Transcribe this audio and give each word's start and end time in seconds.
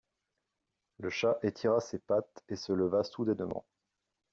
Le 0.97 1.11
chat 1.11 1.37
étira 1.43 1.79
ses 1.79 1.99
pattes 1.99 2.43
et 2.49 2.55
se 2.55 2.73
leva 2.73 3.03
soudainement. 3.03 3.65